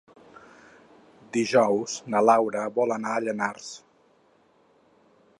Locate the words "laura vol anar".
2.29-3.11